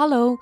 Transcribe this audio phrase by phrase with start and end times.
[0.00, 0.40] Hallo,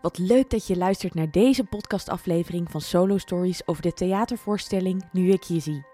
[0.00, 5.30] wat leuk dat je luistert naar deze podcastaflevering van Solo Stories over de theatervoorstelling Nu
[5.30, 5.84] ik je zie.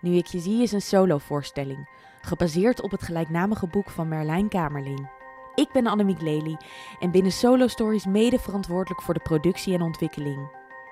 [0.00, 1.88] Nu ik je zie is een solovoorstelling,
[2.20, 5.10] gebaseerd op het gelijknamige boek van Merlijn Kamerling.
[5.54, 6.56] Ik ben Annemiek Lely
[7.00, 10.50] en binnen Solo Stories mede verantwoordelijk voor de productie en ontwikkeling.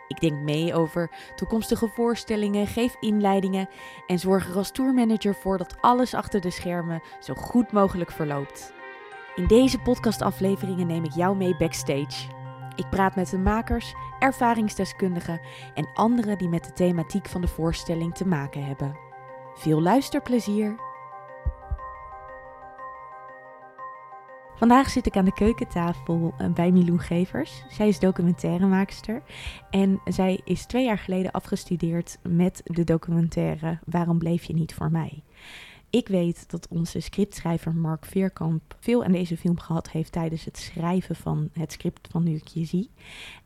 [0.08, 3.68] Ik denk mee over toekomstige voorstellingen, geef inleidingen
[4.06, 8.74] en zorg er als tourmanager voor dat alles achter de schermen zo goed mogelijk verloopt.
[9.36, 12.28] In deze podcastafleveringen neem ik jou mee backstage.
[12.76, 15.40] Ik praat met de makers, ervaringsdeskundigen
[15.74, 18.96] en anderen die met de thematiek van de voorstelling te maken hebben.
[19.54, 20.76] Veel luisterplezier!
[24.54, 27.64] Vandaag zit ik aan de keukentafel eh, bij Milou Gevers.
[27.68, 29.22] Zij is documentairemaakster
[29.70, 34.90] en zij is twee jaar geleden afgestudeerd met de documentaire Waarom bleef je niet voor
[34.90, 35.22] mij?
[35.96, 40.58] Ik weet dat onze scriptschrijver Mark Veerkamp veel aan deze film gehad heeft tijdens het
[40.58, 42.90] schrijven van het script van Nu ik je zie.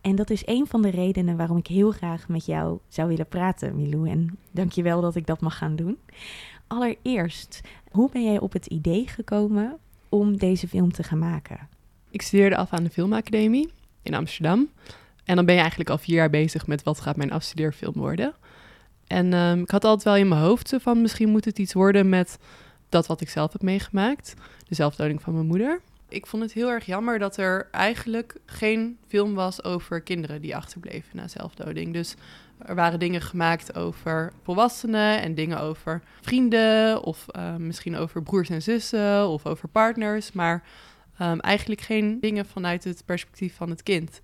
[0.00, 3.28] En dat is een van de redenen waarom ik heel graag met jou zou willen
[3.28, 4.08] praten, Milou.
[4.08, 5.98] En dankjewel dat ik dat mag gaan doen.
[6.66, 9.78] Allereerst, hoe ben jij op het idee gekomen
[10.08, 11.68] om deze film te gaan maken?
[12.10, 13.70] Ik studeerde af aan de Filmacademie
[14.02, 14.68] in Amsterdam.
[15.24, 18.34] En dan ben je eigenlijk al vier jaar bezig met wat gaat mijn afstudeerfilm worden.
[19.10, 22.08] En um, ik had altijd wel in mijn hoofd van misschien moet het iets worden
[22.08, 22.38] met
[22.88, 24.34] dat wat ik zelf heb meegemaakt.
[24.68, 25.80] De zelfdoding van mijn moeder.
[26.08, 30.56] Ik vond het heel erg jammer dat er eigenlijk geen film was over kinderen die
[30.56, 31.92] achterbleven na zelfdoding.
[31.92, 32.14] Dus
[32.58, 38.48] er waren dingen gemaakt over volwassenen en dingen over vrienden of uh, misschien over broers
[38.48, 40.62] en zussen of over partners, maar
[41.22, 44.20] um, eigenlijk geen dingen vanuit het perspectief van het kind.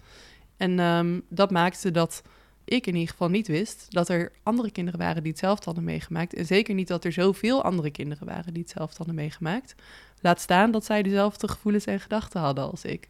[0.57, 2.23] En dat maakte dat
[2.67, 6.35] ik in ieder geval niet wist dat er andere kinderen waren die hetzelfde hadden meegemaakt.
[6.35, 9.75] En zeker niet dat er zoveel andere kinderen waren die hetzelfde hadden meegemaakt.
[10.21, 13.09] Laat staan dat zij dezelfde gevoelens en gedachten hadden als ik.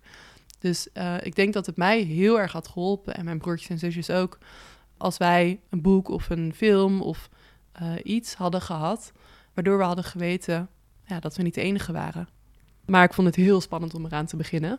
[0.59, 3.79] Dus uh, ik denk dat het mij heel erg had geholpen en mijn broertjes en
[3.79, 4.39] zusjes ook.
[4.97, 7.29] Als wij een boek of een film of
[7.83, 9.13] uh, iets hadden gehad,
[9.55, 10.69] waardoor we hadden geweten
[11.07, 12.29] ja, dat we niet de enige waren.
[12.87, 14.79] Maar ik vond het heel spannend om eraan te beginnen.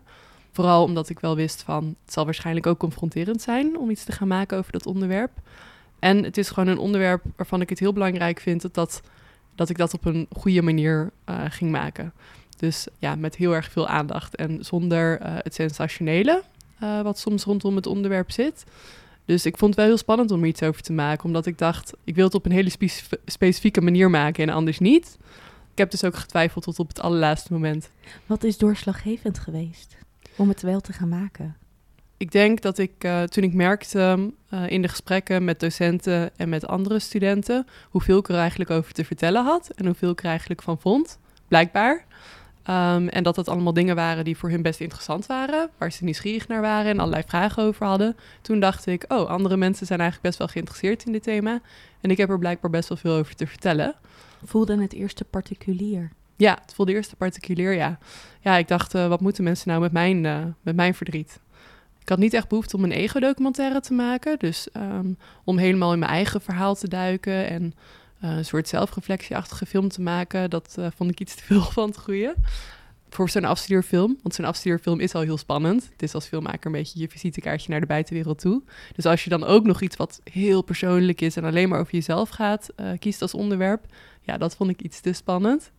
[0.57, 4.11] Vooral omdat ik wel wist van het zal waarschijnlijk ook confronterend zijn om iets te
[4.11, 5.31] gaan maken over dat onderwerp.
[5.99, 9.01] En het is gewoon een onderwerp waarvan ik het heel belangrijk vind dat, dat,
[9.55, 12.13] dat ik dat op een goede manier uh, ging maken.
[12.57, 16.43] Dus ja, met heel erg veel aandacht en zonder uh, het sensationele,
[16.83, 18.63] uh, wat soms rondom het onderwerp zit.
[19.25, 21.57] Dus ik vond het wel heel spannend om er iets over te maken, omdat ik
[21.57, 22.89] dacht, ik wil het op een hele spe
[23.25, 25.17] specifieke manier maken en anders niet.
[25.71, 27.89] Ik heb dus ook getwijfeld tot op het allerlaatste moment.
[28.25, 29.97] Wat is doorslaggevend geweest?
[30.37, 31.55] Om het wel te gaan maken?
[32.17, 36.49] Ik denk dat ik uh, toen ik merkte uh, in de gesprekken met docenten en
[36.49, 40.29] met andere studenten hoeveel ik er eigenlijk over te vertellen had en hoeveel ik er
[40.29, 42.05] eigenlijk van vond, blijkbaar.
[42.69, 46.03] Um, en dat dat allemaal dingen waren die voor hun best interessant waren, waar ze
[46.03, 48.15] nieuwsgierig naar waren en allerlei vragen over hadden.
[48.41, 51.61] Toen dacht ik, oh, andere mensen zijn eigenlijk best wel geïnteresseerd in dit thema.
[52.01, 53.95] En ik heb er blijkbaar best wel veel over te vertellen.
[54.43, 56.11] Voelde het eerste particulier?
[56.37, 57.97] Ja, het voelde eerst particulier, ja.
[58.41, 61.39] Ja, ik dacht, uh, wat moeten mensen nou met mijn, uh, met mijn verdriet?
[61.99, 64.39] Ik had niet echt behoefte om een ego-documentaire te maken.
[64.39, 67.73] Dus um, om helemaal in mijn eigen verhaal te duiken en
[68.23, 71.97] uh, een soort zelfreflectieachtige film te maken, dat vond ik iets te veel van het
[71.97, 72.35] goede.
[73.09, 75.89] Voor zo'n afstudeerfilm, want zo'n afstudeerfilm is al heel spannend.
[75.91, 78.61] Het is als filmmaker een beetje je visitekaartje naar de buitenwereld toe.
[78.95, 81.93] Dus als je dan ook nog iets wat heel persoonlijk is en alleen maar over
[81.93, 82.69] jezelf gaat,
[82.99, 83.85] kiest als onderwerp,
[84.21, 85.71] ja, dat vond ik iets te spannend.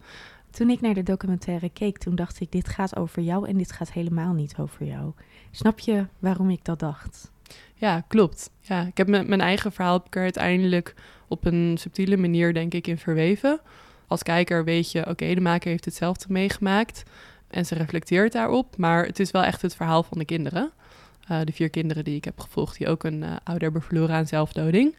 [0.50, 3.72] Toen ik naar de documentaire keek, toen dacht ik, dit gaat over jou en dit
[3.72, 5.12] gaat helemaal niet over jou.
[5.50, 7.30] Snap je waarom ik dat dacht?
[7.74, 8.50] Ja, klopt.
[8.60, 10.94] Ja, ik heb mijn eigen verhaal heb er uiteindelijk
[11.28, 13.60] op een subtiele manier, denk ik, in verweven.
[14.06, 17.02] Als kijker weet je, oké, de maker heeft hetzelfde meegemaakt
[17.48, 18.76] en ze reflecteert daarop.
[18.76, 20.70] Maar het is wel echt het verhaal van de kinderen.
[21.30, 24.14] Uh, de vier kinderen die ik heb gevolgd, die ook een uh, ouder hebben verloren
[24.14, 24.96] aan zelfdoding.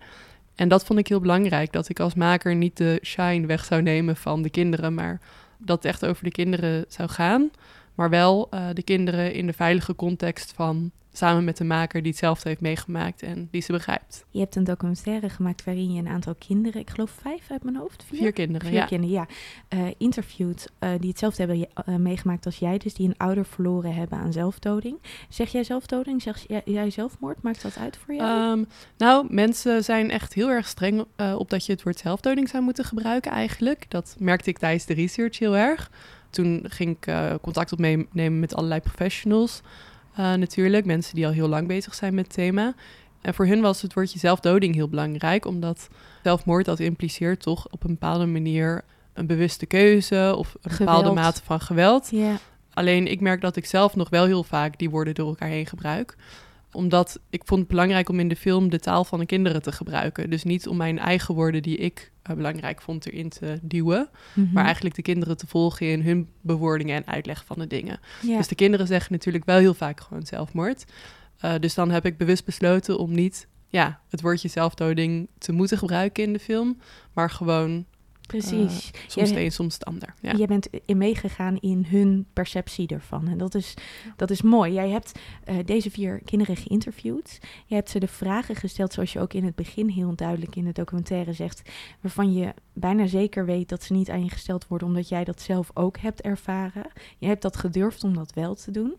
[0.60, 3.82] En dat vond ik heel belangrijk, dat ik als maker niet de shine weg zou
[3.82, 5.22] nemen van de kinderen, maar
[5.58, 7.52] dat het echt over de kinderen zou gaan.
[7.96, 12.12] Maar wel uh, de kinderen in de veilige context van samen met de maker die
[12.12, 14.26] hetzelfde heeft meegemaakt en die ze begrijpt.
[14.30, 17.76] Je hebt een documentaire gemaakt waarin je een aantal kinderen, ik geloof vijf uit mijn
[17.76, 18.86] hoofd, vier, vier kinderen, vier ja.
[18.86, 19.28] kinderen, ja,
[19.78, 23.94] uh, interviewt uh, die hetzelfde hebben uh, meegemaakt als jij, dus die een ouder verloren
[23.94, 24.98] hebben aan zelfdoding.
[25.30, 26.22] Zeg jij zelfdoding?
[26.22, 27.42] Zeg jij, jij zelfmoord?
[27.42, 28.52] Maakt dat uit voor jou?
[28.52, 28.68] Um,
[28.98, 31.06] nou, mensen zijn echt heel erg streng
[31.38, 33.86] op dat je het woord zelfdoding zou moeten gebruiken eigenlijk.
[33.90, 35.92] Dat merkte ik tijdens de research heel erg.
[36.30, 39.62] Toen ging ik contact opnemen met allerlei professionals.
[40.20, 42.74] Uh, natuurlijk, mensen die al heel lang bezig zijn met het thema.
[43.22, 45.88] En voor hun was het woordje zelfdoding heel belangrijk, omdat
[46.24, 48.84] zelfmoord dat impliceert toch op een bepaalde manier
[49.14, 50.98] een bewuste keuze of een geweld.
[50.98, 52.08] bepaalde mate van geweld.
[52.12, 52.36] Yeah.
[52.74, 55.66] Alleen ik merk dat ik zelf nog wel heel vaak die woorden door elkaar heen
[55.66, 56.16] gebruik
[56.72, 59.72] omdat ik vond het belangrijk om in de film de taal van de kinderen te
[59.72, 60.30] gebruiken.
[60.30, 64.10] Dus niet om mijn eigen woorden die ik uh, belangrijk vond erin te duwen.
[64.34, 64.54] Mhm.
[64.54, 68.00] Maar eigenlijk de kinderen te volgen in hun bewoordingen en uitleg van de dingen.
[68.22, 70.86] Dus de kinderen zeggen natuurlijk wel heel vaak gewoon zelfmoord.
[71.46, 75.78] Uh, dus dan heb ik bewust besloten om niet ja, het woordje zelfdoding te moeten
[75.78, 76.78] gebruiken in de film.
[77.14, 77.86] Maar gewoon
[78.30, 78.92] Precies.
[78.96, 80.14] Uh, soms de een, soms het ander.
[80.22, 80.32] Ja.
[80.32, 83.28] Je bent in meegegaan in hun perceptie ervan.
[83.28, 83.74] En dat is,
[84.16, 84.74] dat is mooi.
[84.74, 87.40] Jij hebt uh, deze vier kinderen geïnterviewd.
[87.66, 90.66] Je hebt ze de vragen gesteld, zoals je ook in het begin heel duidelijk in
[90.66, 91.70] de documentaire zegt,
[92.02, 95.42] waarvan je bijna zeker weet dat ze niet aan je gesteld worden, omdat jij dat
[95.42, 96.92] zelf ook hebt ervaren.
[97.18, 98.96] Je hebt dat gedurfd om dat wel te doen.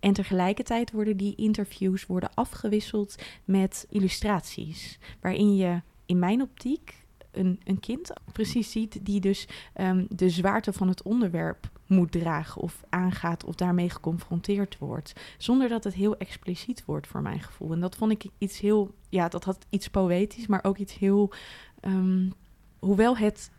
[0.00, 3.14] En tegelijkertijd worden die interviews worden afgewisseld
[3.44, 7.03] met illustraties, waarin je in mijn optiek
[7.36, 9.48] een, een kind precies ziet die dus
[9.80, 15.12] um, de zwaarte van het onderwerp moet dragen of aangaat of daarmee geconfronteerd wordt.
[15.38, 17.72] Zonder dat het heel expliciet wordt voor mijn gevoel.
[17.72, 21.32] En dat vond ik iets heel, ja, dat had iets poëtisch, maar ook iets heel,
[21.80, 22.32] um,
[22.78, 23.50] hoewel het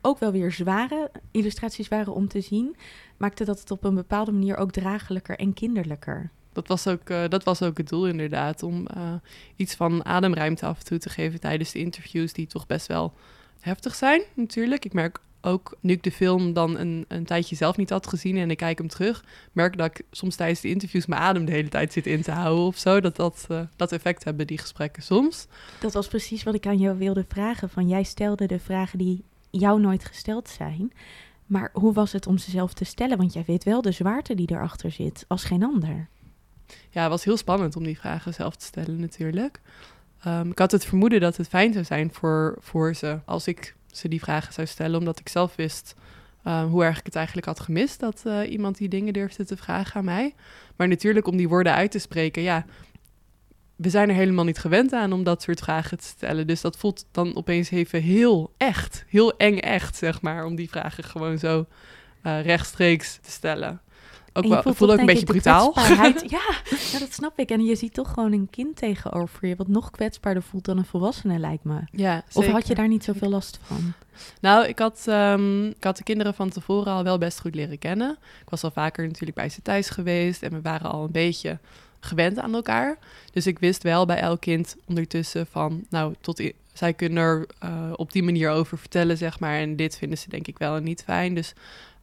[0.00, 2.76] ook wel weer zware illustraties waren om te zien,
[3.16, 6.30] maakte dat het op een bepaalde manier ook draaglijker en kinderlijker.
[6.52, 9.12] Dat was, ook, uh, dat was ook het doel inderdaad, om uh,
[9.56, 13.12] iets van ademruimte af en toe te geven tijdens de interviews, die toch best wel
[13.60, 14.84] heftig zijn natuurlijk.
[14.84, 18.36] Ik merk ook, nu ik de film dan een, een tijdje zelf niet had gezien
[18.36, 21.52] en ik kijk hem terug, merk dat ik soms tijdens de interviews mijn adem de
[21.52, 23.00] hele tijd zit in te houden of zo.
[23.00, 25.46] Dat dat, uh, dat effect hebben, die gesprekken soms.
[25.80, 27.70] Dat was precies wat ik aan jou wilde vragen.
[27.70, 30.92] Van jij stelde de vragen die jou nooit gesteld zijn.
[31.46, 33.16] Maar hoe was het om ze zelf te stellen?
[33.16, 36.08] Want jij weet wel de zwaarte die erachter zit, als geen ander.
[36.90, 39.60] Ja, het was heel spannend om die vragen zelf te stellen natuurlijk.
[40.26, 43.74] Um, ik had het vermoeden dat het fijn zou zijn voor, voor ze als ik
[43.92, 45.94] ze die vragen zou stellen, omdat ik zelf wist
[46.44, 49.56] uh, hoe erg ik het eigenlijk had gemist dat uh, iemand die dingen durfde te
[49.56, 50.34] vragen aan mij.
[50.76, 52.64] Maar natuurlijk om die woorden uit te spreken, ja,
[53.76, 56.46] we zijn er helemaal niet gewend aan om dat soort vragen te stellen.
[56.46, 60.70] Dus dat voelt dan opeens even heel echt, heel eng echt, zeg maar, om die
[60.70, 61.66] vragen gewoon zo
[62.22, 63.80] uh, rechtstreeks te stellen.
[64.32, 65.74] Ook wel, voelt, ook een beetje brutaal.
[65.78, 66.14] Ja,
[66.92, 67.50] ja, dat snap ik.
[67.50, 70.84] En je ziet toch gewoon een kind tegenover je, wat nog kwetsbaarder voelt dan een
[70.84, 71.80] volwassene, lijkt me.
[71.92, 73.92] Ja, of had je daar niet zoveel last van?
[74.40, 77.78] Nou, ik had, um, ik had de kinderen van tevoren al wel best goed leren
[77.78, 78.10] kennen.
[78.42, 81.58] Ik was al vaker natuurlijk bij ze thuis geweest en we waren al een beetje
[82.00, 82.98] gewend aan elkaar.
[83.32, 86.42] Dus ik wist wel bij elk kind ondertussen van, nou, tot
[86.72, 89.58] zij kunnen er uh, op die manier over vertellen, zeg maar.
[89.58, 91.34] En dit vinden ze denk ik wel en niet fijn.
[91.34, 91.52] Dus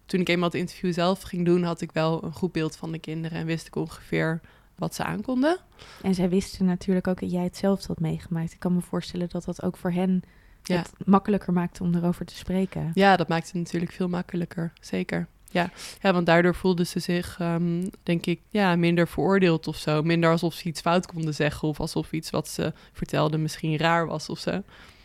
[0.07, 2.91] toen ik eenmaal het interview zelf ging doen, had ik wel een goed beeld van
[2.91, 4.41] de kinderen en wist ik ongeveer
[4.75, 5.57] wat ze aankonden.
[6.03, 8.53] En zij wisten natuurlijk ook dat jij het zelf had meegemaakt.
[8.53, 10.21] Ik kan me voorstellen dat dat ook voor hen
[10.63, 10.77] Ja.
[10.77, 12.91] het makkelijker maakte om erover te spreken.
[12.93, 15.27] Ja, dat maakt het natuurlijk veel makkelijker, zeker.
[15.51, 15.71] Ja,
[16.01, 20.01] ja want daardoor voelden ze zich, um, denk ik, ja, minder veroordeeld of zo.
[20.03, 24.07] Minder alsof ze iets fout konden zeggen of alsof iets wat ze vertelden misschien raar
[24.07, 24.61] was of zo.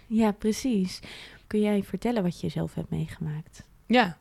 [0.06, 1.00] Ja, precies.
[1.46, 3.64] Kun jij vertellen wat je zelf hebt meegemaakt?
[3.86, 4.16] Ja,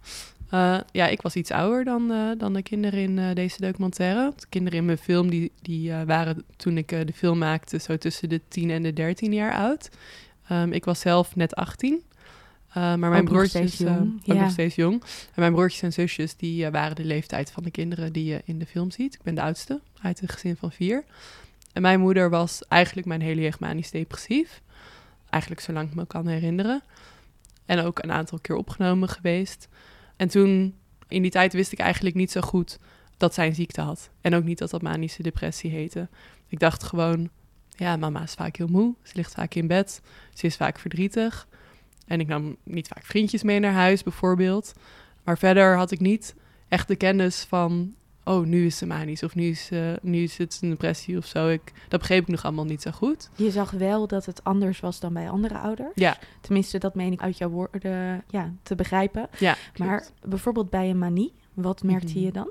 [0.54, 4.34] uh, ja ik was iets ouder dan, uh, dan de kinderen in uh, deze documentaire.
[4.36, 8.30] De kinderen in mijn film die, die waren toen ik de film maakte zo tussen
[8.30, 9.90] de 10 en de 13 jaar oud.
[10.52, 11.94] Um, ik was zelf net 18.
[11.94, 14.34] Uh, maar mijn ook broertjes ook ja.
[14.34, 15.02] nog steeds jong.
[15.04, 18.60] En mijn broertjes en zusjes die waren de leeftijd van de kinderen die je in
[18.60, 19.14] de film ziet.
[19.14, 21.04] Ik ben de oudste uit een gezin van vier.
[21.74, 24.62] En mijn moeder was eigenlijk mijn hele jeugd manisch depressief.
[25.30, 26.84] Eigenlijk zolang ik me kan herinneren.
[27.66, 29.68] En ook een aantal keer opgenomen geweest.
[30.22, 30.76] En toen,
[31.08, 32.80] in die tijd wist ik eigenlijk niet zo goed
[33.18, 34.10] dat zij een ziekte had.
[34.22, 36.10] En ook niet dat dat manische depressie heette.
[36.48, 37.30] Ik dacht gewoon,
[37.70, 38.96] ja, mama is vaak heel moe.
[39.04, 40.02] Ze ligt vaak in bed.
[40.34, 41.48] Ze is vaak verdrietig.
[42.08, 44.74] En ik nam niet vaak vriendjes mee naar huis, bijvoorbeeld.
[45.24, 46.36] Maar verder had ik niet
[46.68, 47.96] echt de kennis van...
[48.32, 51.26] oh, nu is ze manisch of nu is, uh, nu is het een depressie of
[51.26, 51.48] zo.
[51.48, 53.30] Ik, dat begreep ik nog allemaal niet zo goed.
[53.36, 55.92] Je zag wel dat het anders was dan bij andere ouders.
[55.96, 56.18] Ja.
[56.42, 59.30] Tenminste, dat meen ik uit jouw woorden ja, te begrijpen.
[59.40, 62.20] Ja, maar bijvoorbeeld bij een manie, wat merkte Mhm.
[62.26, 62.50] je dan?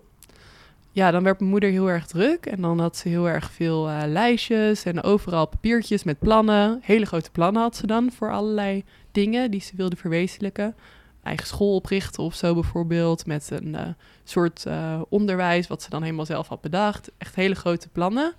[0.92, 2.46] Ja, dan werd mijn moeder heel erg druk.
[2.46, 6.78] En dan had ze heel erg veel uh, lijstjes en overal papiertjes met plannen.
[6.82, 10.74] Hele grote plannen had ze dan voor allerlei dingen die ze wilde verwezenlijken.
[11.22, 13.26] Eigen school oprichten of zo bijvoorbeeld.
[13.26, 13.80] Met een uh,
[14.24, 17.10] soort uh, onderwijs wat ze dan helemaal zelf had bedacht.
[17.18, 18.34] Echt hele grote plannen.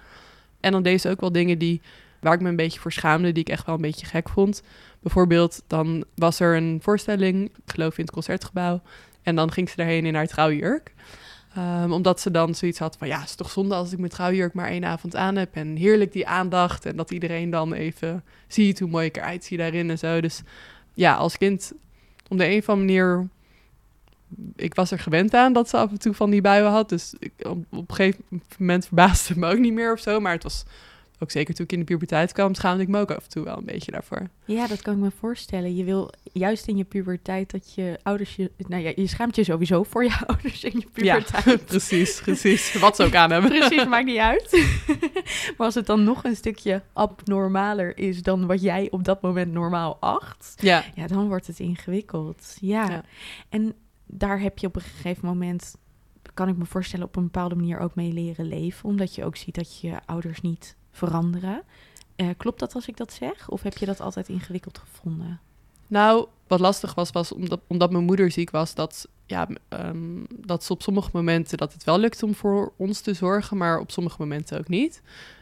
[0.60, 1.82] En dan deed ze ook wel dingen die,
[2.20, 4.64] waar ik me een beetje voor schaamde, die ik echt wel een beetje gek vond.
[5.00, 8.82] Bijvoorbeeld, dan was er een voorstelling, ik geloof in het concertgebouw.
[9.22, 10.94] En dan ging ze daarheen in haar trouwjurk.
[11.58, 14.12] Um, omdat ze dan zoiets had van, ja, het is toch zonde als ik mijn
[14.12, 15.56] trouwjurk maar één avond aan heb.
[15.56, 19.58] En heerlijk die aandacht en dat iedereen dan even ziet hoe mooi ik eruit zie
[19.58, 20.22] daarin en zo.
[20.22, 20.42] Dus
[20.94, 21.74] ja, als kind,
[22.32, 23.30] om de een of andere manier
[24.56, 26.90] ik was er gewend aan dat ze af en toe van die buien had.
[26.90, 28.24] Dus ik, op, een gegeven
[28.58, 30.20] moment verbaasde het me ook niet meer of zo.
[30.20, 30.64] Maar het was
[31.22, 33.44] ook zeker toen ik in de puberteit kwam, schaamde ik me ook af en toe
[33.44, 34.30] wel een beetje daarvoor.
[34.46, 35.76] Ja, dat kan ik me voorstellen.
[35.76, 38.52] Je wil juist in je puberteit dat je ouders je...
[38.58, 41.44] Nou ja, je schaamt je sowieso voor je ouders in je puberteit.
[41.44, 42.74] Ja, precies, precies.
[42.74, 43.50] Wat ze ook aan hebben.
[43.50, 44.66] Precies, maakt niet uit.
[45.58, 49.52] maar als het dan nog een stukje abnormaler is dan wat jij op dat moment
[49.52, 50.54] normaal acht...
[50.58, 50.84] Ja.
[50.96, 52.58] Ja, dan wordt het ingewikkeld.
[52.60, 52.90] Ja.
[52.90, 53.04] Ja.
[53.50, 53.74] En
[54.06, 55.76] daar heb je op een gegeven moment...
[56.34, 58.90] kan ik me voorstellen op een bepaalde manier ook mee leren leven.
[58.90, 61.64] Omdat je ook ziet dat je ouders niet veranderen.
[62.16, 63.50] Eh, klopt dat als ik dat zeg?
[63.50, 65.40] Of heb je dat altijd ingewikkeld gevonden?
[65.88, 70.70] Nou, wat lastig was, was omdat, omdat mijn moeder ziek was, dat, ja, ehm, dat
[70.70, 74.16] op sommige momenten dat het wel lukt om voor ons te zorgen, maar op sommige
[74.20, 75.02] momenten ook niet.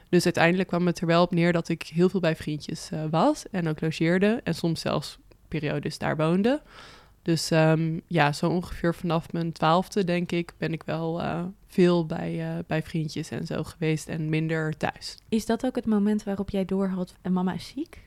[0.09, 3.03] Dus uiteindelijk kwam het er wel op neer dat ik heel veel bij vriendjes eh,
[3.11, 6.61] was en ook logeerde en soms zelfs periodes daar woonde.
[7.21, 12.05] Dus ehm, ja, zo ongeveer vanaf mijn twaalfde, denk ik, ben ik wel eh, veel
[12.05, 15.17] bij, eh, bij vriendjes en zo geweest en minder thuis.
[15.29, 18.01] Is dat ook het moment waarop jij doorhad en mama is ziek?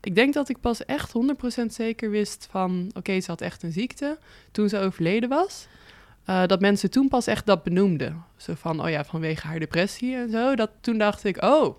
[0.00, 2.90] Ik denk dat ik pas echt 100% zeker wist van...
[2.94, 4.18] oké, ze had echt een ziekte
[4.50, 5.66] toen ze overleden was.
[6.24, 8.24] Eh, dat mensen toen pas echt dat benoemden.
[8.36, 10.54] Zo van, oh ja, vanwege haar depressie en zo.
[10.54, 11.76] Dat, toen dacht ik, oh,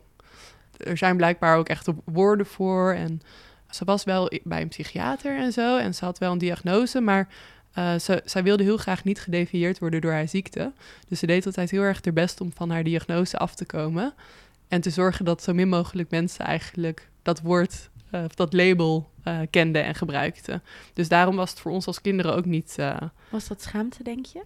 [0.78, 2.94] er zijn blijkbaar ook echt woorden voor.
[2.94, 3.22] En
[3.70, 5.78] ze was wel bij een psychiater en zo.
[5.78, 7.28] En ze had wel een diagnose, maar...
[7.78, 10.72] eh, ze, zij wilde heel graag niet gedefinieerd worden door haar ziekte.
[11.08, 14.14] Dus ze deed altijd heel erg haar best om van haar diagnose af te komen.
[14.68, 19.10] En te zorgen dat zo min mogelijk mensen eigenlijk dat woord eh, of dat label
[19.24, 20.64] eh, kenden en gebruikten.
[20.94, 22.76] Dus daarom was het voor ons als kinderen ook niet.
[23.30, 24.42] Was dat schaamte, denk je?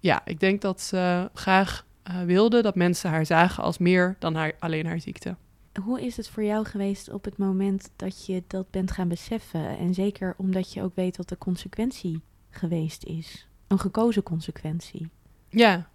[0.00, 1.84] ja, ik denk dat ze graag
[2.26, 5.36] wilde dat mensen haar zagen als meer dan haar, alleen haar ziekte.
[5.80, 9.78] Hoe is het voor jou geweest op het moment dat je dat bent gaan beseffen?
[9.78, 13.46] En zeker omdat je ook weet wat de consequentie geweest is.
[13.66, 15.08] Een gekozen consequentie.
[15.48, 15.90] Ja.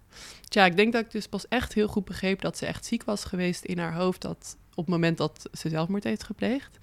[0.48, 3.04] Tja, ik denk dat ik dus pas echt heel goed begreep dat ze echt ziek
[3.04, 6.78] was geweest in haar hoofd dat, op het moment dat ze zelfmoord heeft gepleegd.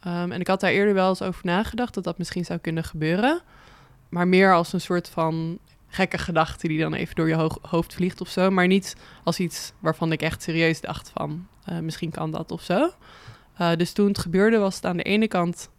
[0.00, 2.84] Ehm, en ik had daar eerder wel eens over nagedacht dat dat misschien zou kunnen
[2.84, 3.40] gebeuren.
[4.08, 5.58] Maar meer als een soort van
[5.96, 8.50] gekke gedachte die dan even door je ho- hoofd vliegt of zo.
[8.50, 12.62] Maar niet als iets waarvan ik echt serieus dacht van eh, misschien kan dat of
[12.62, 12.90] zo.
[13.56, 15.70] Eh, dus toen het gebeurde was het aan de ene kant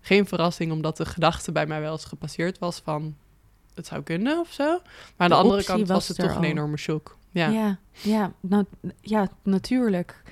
[0.00, 3.16] geen verrassing, omdat de gedachte bij mij wel eens gepasseerd was van
[3.74, 4.64] het zou kunnen of zo.
[4.64, 4.82] Maar
[5.16, 7.16] aan de, De andere kant was was het toch een enorme shock.
[7.30, 7.60] Ja, ja.
[7.62, 8.64] ja, ja, nou,
[9.00, 10.22] ja natuurlijk.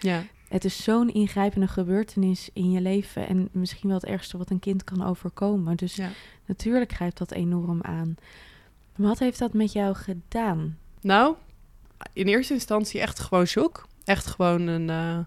[0.49, 3.29] Het is zo'n ingrijpende gebeurtenis in je leven.
[3.29, 5.77] En misschien wel het ergste wat een kind kan overkomen.
[5.77, 6.09] Dus Ja.
[6.47, 8.17] natuurlijk grijpt dat enorm aan.
[8.97, 10.79] Wat heeft dat met jou gedaan?
[11.01, 11.35] Nou,
[12.13, 13.87] in eerste instantie echt gewoon shock.
[14.05, 15.19] Echt gewoon een eh,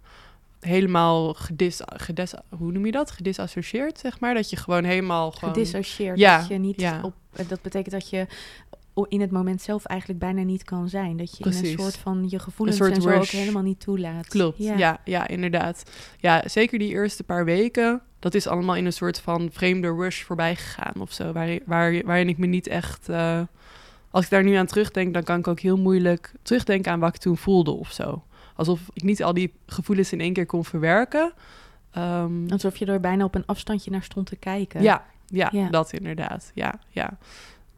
[0.59, 3.11] helemaal gedis, gedes, hoe noem je dat?
[3.11, 4.33] Gedisassocieerd, zeg maar.
[4.33, 5.53] Dat je gewoon helemaal gewoon...
[5.53, 6.19] Gedissocieerd.
[6.19, 6.99] Ja, dat je niet ja.
[7.03, 7.13] op.
[7.47, 8.27] Dat betekent dat je
[9.07, 11.17] in het moment zelf eigenlijk bijna niet kan zijn.
[11.17, 14.27] Dat je in een soort van je gevoelens en zo ook helemaal niet toelaat.
[14.27, 14.99] Klopt, ja.
[15.05, 15.91] Ja, inderdaad.
[16.19, 20.23] Ja, zeker die eerste paar weken, dat is allemaal in een soort van vreemde rush
[20.23, 21.31] voorbij gegaan of zo.
[21.31, 23.09] Waar, waar, waarin ik me niet echt...
[23.09, 23.41] eh,
[24.11, 27.15] als ik daar nu aan terugdenk, dan kan ik ook heel moeilijk terugdenken aan wat
[27.15, 28.23] ik toen voelde of zo.
[28.55, 31.33] Alsof ik niet al die gevoelens in één keer kon verwerken.
[31.91, 34.81] Ehm, Alsof je er bijna op een afstandje naar stond te kijken.
[34.81, 35.69] Ja, ja, Ja.
[35.69, 36.51] dat inderdaad.
[36.53, 37.17] Ja, ja.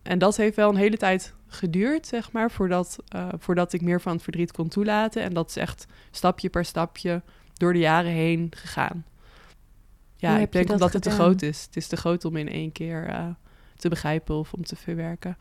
[0.03, 4.01] En dat heeft wel een hele tijd geduurd, zeg maar, voordat, eh, voordat ik meer
[4.01, 5.21] van het verdriet kon toelaten.
[5.23, 7.21] En dat is echt stapje per stapje
[7.53, 9.05] door de jaren heen gegaan.
[10.19, 11.63] Ja, Hoe ik denk dat omdat het te groot is.
[11.65, 13.25] Het is te groot om in één keer eh,
[13.75, 15.37] te begrijpen of om te verwerken.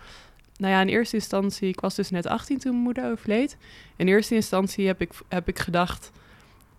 [0.57, 3.57] Nou ja, in eerste instantie, ik was dus net 18 toen mijn moeder overleed.
[3.97, 6.11] In eerste instantie heb ik, heb ik gedacht,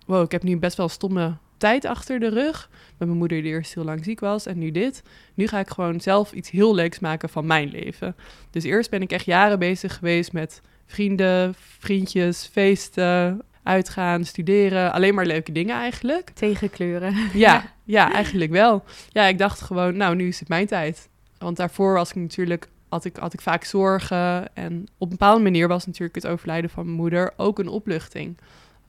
[0.06, 2.70] wow, ik heb nu best wel stomme tijd achter de rug.
[2.98, 5.04] Met mijn moeder die eerst heel lang ziek was en nu dit.
[5.34, 8.16] Nu ga ik gewoon zelf iets heel leuks maken van mijn leven.
[8.50, 14.92] Dus eerst ben ik echt jaren bezig geweest met vrienden, vriendjes, feesten, uitgaan, studeren.
[14.92, 16.30] Alleen maar leuke dingen eigenlijk.
[16.30, 17.16] Tegenkleuren.
[17.34, 18.84] Ja, ja, eigenlijk wel.
[19.10, 21.10] Ja, ik dacht gewoon, nou, nu is het mijn tijd.
[21.38, 24.56] Want daarvoor was ik natuurlijk, had ik, had ik vaak zorgen.
[24.56, 28.38] En op een bepaalde manier was natuurlijk het overlijden van mijn moeder ook een opluchting.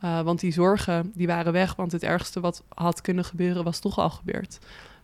[0.04, 1.74] Uh, want die zorgen, die waren weg.
[1.74, 4.58] Want het ergste wat had kunnen gebeuren, was toch al gebeurd.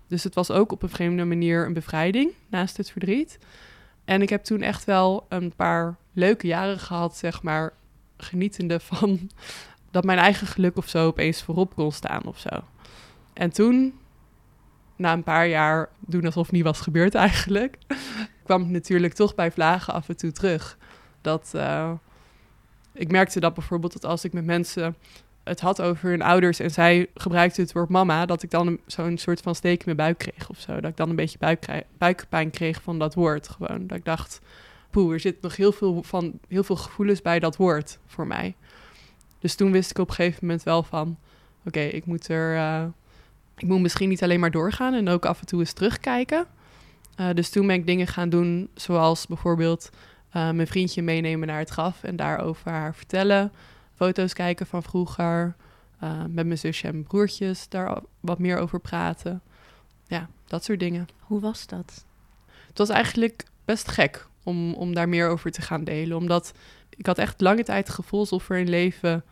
[0.09, 3.39] Dus het was ook op een vreemde manier een bevrijding, naast het verdriet.
[4.05, 7.73] En ik heb toen echt wel een paar leuke jaren gehad, zeg maar,
[8.17, 9.31] genietende van
[9.91, 12.49] dat mijn eigen geluk of zo opeens voorop kon staan of zo.
[13.33, 13.95] En toen,
[14.97, 17.79] na een paar jaar doen alsof niet was gebeurd eigenlijk,
[18.45, 20.79] kwam het natuurlijk toch bij vlagen af en toe terug.
[21.21, 21.93] Dat uh,
[22.93, 24.97] ik merkte dat bijvoorbeeld dat als ik met mensen
[25.45, 29.19] het had over hun ouders en zij gebruikte het woord mama, dat ik dan zo'n
[29.19, 30.81] soort van steek in mijn buik kreeg of zo.
[30.81, 33.87] Dat ik dan een beetje buikkrij- buikpijn kreeg van dat woord gewoon.
[33.87, 34.41] Dat ik dacht,
[34.97, 38.55] poeh, er zit nog heel veel, van, heel veel gevoelens bij dat woord voor mij.
[39.39, 41.19] Dus toen wist ik op een gegeven moment wel van,
[41.65, 42.85] oké, ik moet er, eh,
[43.57, 46.47] ik moet misschien niet alleen maar doorgaan en ook af en toe eens terugkijken.
[47.15, 49.91] Eh, dus toen ben ik dingen gaan doen, zoals bijvoorbeeld
[50.31, 53.53] eh, mijn vriendje meenemen naar het graf en daarover haar vertellen.
[53.95, 55.57] Foto's kijken van vroeger.
[56.29, 59.43] met mijn zusje en mijn broertjes daar wat meer over praten.
[60.07, 61.07] Ja, dat soort dingen.
[61.21, 62.05] Hoe was dat?
[62.69, 66.17] Het was eigenlijk best gek om, om daar meer over te gaan delen.
[66.17, 66.53] Omdat
[66.97, 69.25] ik had echt lange tijd het gevoel alsof er een leven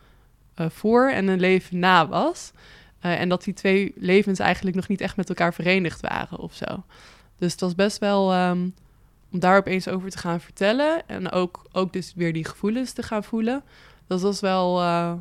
[0.53, 2.51] eh, voor en een leven na was.
[2.99, 6.53] Eh, en dat die twee levens eigenlijk nog niet echt met elkaar verenigd waren of
[6.53, 6.83] zo.
[7.37, 8.69] Dus het was best wel ehm,
[9.31, 11.07] om daar opeens over te gaan vertellen.
[11.07, 13.63] En ook, ook dus weer die gevoelens te gaan voelen.
[14.07, 15.13] Dat was wel, eh,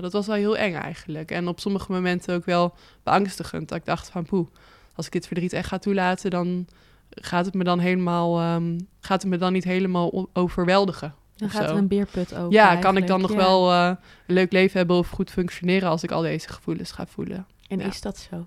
[0.00, 1.30] dat was wel heel eng eigenlijk.
[1.30, 3.68] En op sommige momenten ook wel beangstigend.
[3.68, 4.48] Dat ik dacht van poeh,
[4.94, 6.66] als ik dit verdriet echt ga toelaten, dan
[7.10, 11.14] gaat het me dan helemaal, ehm, gaat het me dan niet helemaal overweldigen.
[11.36, 11.72] Dan gaat zo.
[11.72, 12.50] er een beerput open.
[12.50, 13.36] ja, kan ik dan nog ja.
[13.36, 13.86] wel eh,
[14.26, 17.46] een leuk leven hebben of goed functioneren als ik al deze gevoelens ga voelen?
[17.68, 17.86] En ja.
[17.86, 18.46] is dat zo?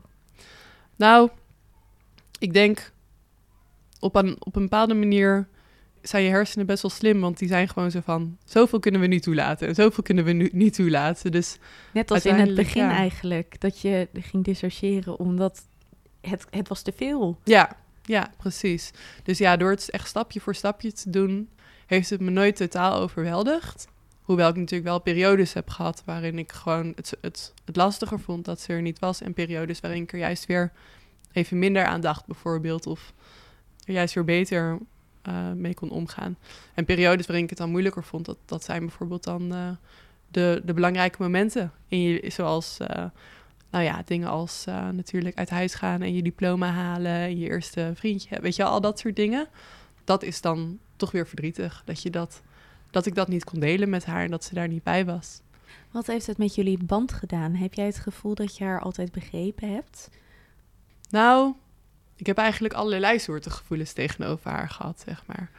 [0.96, 1.30] Nou,
[2.39, 2.91] ik denk
[4.00, 5.48] op een, op een bepaalde manier
[6.01, 9.08] zijn je hersenen best wel slim, want die zijn gewoon zo van, zoveel kunnen we
[9.08, 11.32] nu toelaten en zoveel kunnen we nu niet toelaten.
[11.32, 11.58] Dus
[11.94, 12.91] Net als in het begin ja.
[12.91, 15.63] eigenlijk, dat je ging dissociëren omdat
[16.22, 17.39] het, het was te veel.
[17.44, 17.77] Ja,
[18.12, 18.91] ja, precies.
[19.24, 21.50] Dus ja, door het echt stapje voor stapje te doen,
[21.86, 23.88] heeft het me nooit totaal overweldigd.
[24.22, 28.46] Hoewel ik natuurlijk wel periodes heb gehad waarin ik gewoon het, het, het lastiger vond
[28.46, 29.22] dat ze er niet was.
[29.22, 30.72] En periodes waarin ik er juist weer
[31.32, 32.88] even minder aan dacht, bijvoorbeeld.
[32.88, 33.13] Of
[33.86, 34.77] er juist weer beter
[35.22, 36.38] eh, mee kon omgaan.
[36.74, 39.70] En periodes waarin ik het dan moeilijker vond, dat, dat zijn bijvoorbeeld dan eh,
[40.27, 41.72] de, de belangrijke momenten.
[41.88, 43.06] In je, zoals eh,
[43.72, 47.50] nou ja, dingen als eh, natuurlijk uit huis gaan en je diploma halen en je
[47.50, 48.42] eerste vriendje.
[48.42, 49.48] Weet je, al dat soort dingen.
[50.04, 51.82] Dat is dan toch weer verdrietig.
[51.86, 52.42] Dat, je dat,
[52.92, 55.42] dat ik dat niet kon delen met haar en dat ze daar niet bij was.
[55.92, 57.55] Wat heeft het met jullie band gedaan?
[57.55, 60.10] Heb jij het gevoel dat je haar altijd begrepen hebt?
[61.10, 61.53] Nou,
[62.16, 65.50] ik heb eigenlijk allerlei soorten gevoelens tegenover haar gehad, zeg maar.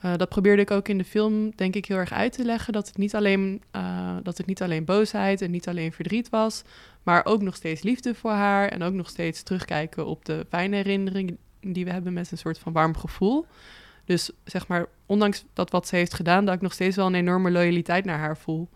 [0.00, 2.72] Eh, dat probeerde ik ook in de film, denk ik, heel erg uit te leggen.
[2.72, 6.62] Dat het, niet alleen, eh, dat het niet alleen boosheid en niet alleen verdriet was,
[7.02, 8.68] maar ook nog steeds liefde voor haar.
[8.68, 12.58] En ook nog steeds terugkijken op de fijne herinneringen die we hebben met een soort
[12.58, 13.46] van warm gevoel.
[14.04, 17.14] Dus zeg maar, ondanks dat wat ze heeft gedaan, dat ik nog steeds wel een
[17.14, 18.68] enorme loyaliteit naar haar voel.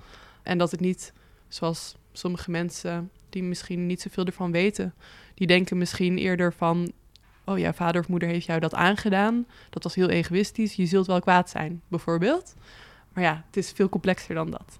[0.43, 1.13] En dat het niet,
[1.49, 4.95] zoals sommige mensen die misschien niet zoveel ervan weten,
[5.35, 6.93] die denken misschien eerder van,
[7.45, 9.47] oh ja, vader of moeder heeft jou dat aangedaan.
[9.71, 10.75] Dat was heel egoïstisch.
[10.75, 12.55] Je zult wel kwaad zijn, bijvoorbeeld.
[13.13, 14.79] Maar ja, het is veel complexer dan dat.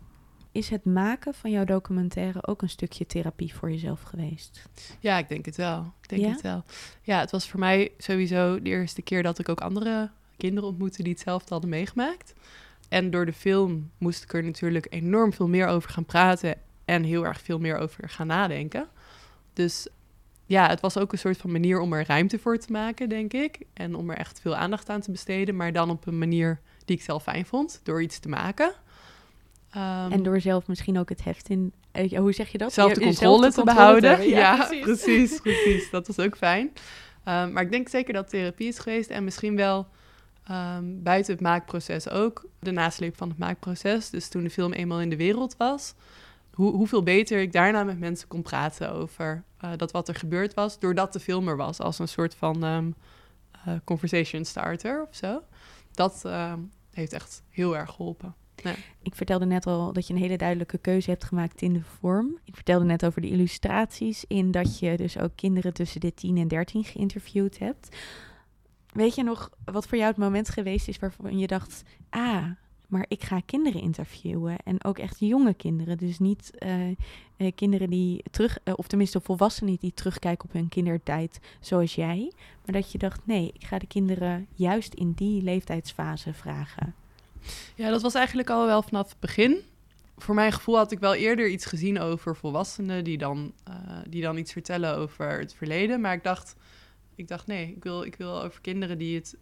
[0.53, 4.69] Is het maken van jouw documentaire ook een stukje therapie voor jezelf geweest?
[5.01, 5.93] Ja, ik denk het wel.
[6.03, 6.29] Ik denk Ja?
[6.31, 6.65] het wel.
[7.03, 11.03] Ja, het was voor mij sowieso de eerste keer dat ik ook andere kinderen ontmoette
[11.03, 12.35] die hetzelfde hadden meegemaakt.
[12.89, 17.03] En door de film moest ik er natuurlijk enorm veel meer over gaan praten en
[17.03, 18.89] heel erg veel meer over gaan nadenken.
[19.53, 19.89] Dus
[20.47, 23.33] ja, het was ook een soort van manier om er ruimte voor te maken, denk
[23.33, 23.59] ik.
[23.73, 26.97] En om er echt veel aandacht aan te besteden, maar dan op een manier die
[26.97, 28.73] ik zelf fijn vond, door iets te maken.
[29.71, 31.73] Ehm, en door zelf misschien ook het heft in...
[31.93, 32.73] eh, hoe zeg je dat?
[32.73, 34.29] zelf de controle te behouden.
[34.29, 35.41] ja, precies.
[35.41, 36.73] precies, Dat was ook fijn.
[37.25, 39.87] Ehm, maar ik denk zeker dat therapie is geweest en misschien wel
[40.47, 42.47] ehm, buiten het maakproces ook.
[42.61, 44.11] De nasleep van het maakproces.
[44.11, 45.95] Dus toen de film eenmaal in de wereld was.
[46.55, 50.55] Hoe, hoeveel beter ik daarna met mensen kon praten over eh, dat wat er gebeurd
[50.55, 50.79] was.
[50.79, 51.81] Doordat de film er was.
[51.81, 52.91] Als een soort van ehm,
[53.65, 55.43] eh, conversation starter of zo.
[55.93, 56.59] Dat ehm,
[56.91, 58.35] heeft echt heel erg geholpen.
[59.03, 62.39] Ik vertelde net al dat je een hele duidelijke keuze hebt gemaakt in de vorm.
[62.45, 66.37] Ik vertelde net over de illustraties, in dat je dus ook kinderen tussen de 10
[66.37, 67.97] en 13 geïnterviewd hebt.
[68.93, 72.51] Weet je nog wat voor jou het moment geweest is waarvan je dacht: ah,
[72.95, 74.57] maar ik ga kinderen interviewen.
[74.65, 75.99] En ook echt jonge kinderen.
[75.99, 76.91] Dus niet eh,
[77.37, 82.33] eh, kinderen die terug, eh, of tenminste volwassenen die terugkijken op hun kindertijd, zoals jij.
[82.65, 86.95] Maar dat je dacht: nee, ik ga de kinderen juist in die leeftijdsfase vragen.
[87.75, 89.59] Ja, dat was eigenlijk al wel vanaf het begin.
[90.17, 93.53] Voor mijn gevoel had ik wel eerder iets gezien over volwassenen die dan,
[94.09, 96.01] die dan iets vertellen over het verleden.
[96.01, 96.57] Maar ik dacht,
[97.15, 99.37] ik dacht nee, ik wil, ik wil over kinderen die het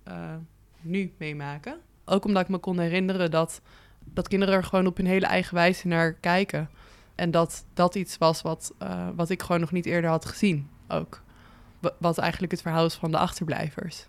[0.81, 1.81] nu meemaken.
[2.05, 3.61] Ook omdat ik me kon herinneren dat,
[4.05, 6.71] dat kinderen er gewoon op hun hele eigen wijze naar kijken.
[7.15, 10.69] En dat dat iets was wat, eh, wat ik gewoon nog niet eerder had gezien
[10.89, 11.23] ook.
[11.79, 14.07] Wa- Wat eigenlijk het verhaal is van de achterblijvers.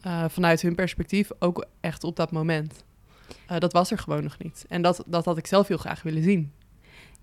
[0.00, 2.84] Eh, vanuit hun perspectief ook echt op dat moment.
[3.46, 4.64] Eh, dat was er gewoon nog niet.
[4.68, 6.52] En dat, dat had ik zelf heel graag willen zien.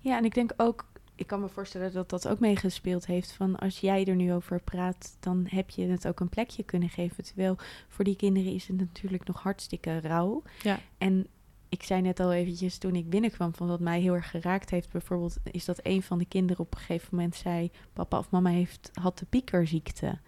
[0.00, 0.84] Ja, en ik denk ook,
[1.18, 3.32] ik kan me voorstellen dat dat ook meegespeeld heeft.
[3.32, 6.88] Van als jij er nu over praat, dan heb je het ook een plekje kunnen
[6.88, 7.24] geven.
[7.24, 7.56] Terwijl
[7.88, 10.42] voor die kinderen is het natuurlijk nog hartstikke rauw.
[10.62, 10.78] Ja.
[10.98, 11.26] En
[11.68, 14.92] ik zei net al eventjes toen ik binnenkwam van wat mij heel erg geraakt heeft.
[14.92, 17.70] Bijvoorbeeld is dat een van de kinderen op een gegeven moment zei...
[17.92, 20.18] papa of mama heeft, had de piekerziekte.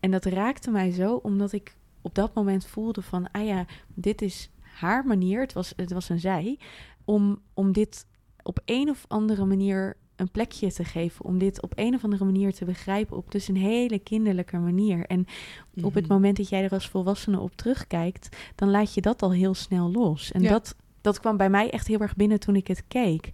[0.00, 3.30] En dat raakte mij zo, omdat ik op dat moment voelde van...
[3.30, 6.58] ah ja, dit is haar manier, het was, het was een zij...
[7.04, 8.06] om, om dit
[8.42, 11.24] op een of andere manier een plekje te geven.
[11.24, 13.16] Om dit op een of andere manier te begrijpen.
[13.16, 15.06] Op dus een hele kinderlijke manier.
[15.06, 15.26] En
[15.82, 16.12] op het Mhm.
[16.12, 19.90] moment dat jij er als volwassene op terugkijkt, dan laat je dat al heel snel
[19.92, 20.32] los.
[20.32, 20.48] En Ja.
[20.50, 23.30] dat, dat kwam bij mij echt heel erg binnen toen ik het keek.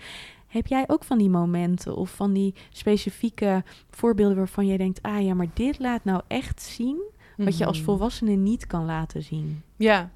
[0.47, 5.23] Heb jij ook van die momenten of van die specifieke voorbeelden waarvan jij denkt: ah
[5.25, 7.03] ja, maar dit laat nou echt zien
[7.37, 7.85] wat je als Mhm.
[7.87, 9.63] volwassene niet kan laten zien?
[9.77, 10.11] Ja.